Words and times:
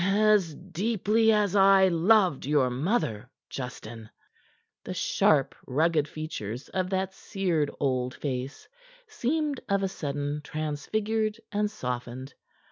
"As 0.03 0.55
deeply 0.55 1.31
as 1.31 1.55
I 1.55 1.87
loved 1.89 2.47
your 2.47 2.71
mother, 2.71 3.29
Justin." 3.51 4.09
The 4.83 4.95
sharp, 4.95 5.53
rugged 5.67 6.07
features 6.07 6.69
of 6.69 6.89
that 6.89 7.13
seared 7.13 7.69
old 7.79 8.15
face 8.15 8.67
seemed 9.05 9.59
of 9.69 9.83
a 9.83 9.87
sudden 9.87 10.41
transfigured 10.43 11.39
and 11.51 11.69
softened. 11.69 12.33